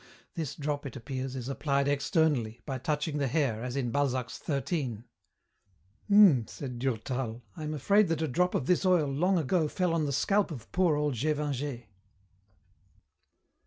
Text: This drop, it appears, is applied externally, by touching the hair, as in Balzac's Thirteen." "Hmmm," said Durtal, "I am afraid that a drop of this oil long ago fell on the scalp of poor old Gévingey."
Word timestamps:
This 0.33 0.55
drop, 0.55 0.87
it 0.87 0.95
appears, 0.95 1.35
is 1.35 1.47
applied 1.47 1.87
externally, 1.87 2.59
by 2.65 2.79
touching 2.79 3.19
the 3.19 3.27
hair, 3.27 3.61
as 3.63 3.75
in 3.75 3.91
Balzac's 3.91 4.39
Thirteen." 4.39 5.03
"Hmmm," 6.07 6.47
said 6.47 6.79
Durtal, 6.79 7.43
"I 7.55 7.61
am 7.65 7.75
afraid 7.75 8.07
that 8.07 8.23
a 8.23 8.27
drop 8.27 8.55
of 8.55 8.65
this 8.65 8.83
oil 8.83 9.07
long 9.09 9.37
ago 9.37 9.67
fell 9.67 9.93
on 9.93 10.07
the 10.07 10.11
scalp 10.11 10.49
of 10.49 10.71
poor 10.71 10.95
old 10.95 11.13
Gévingey." 11.13 11.85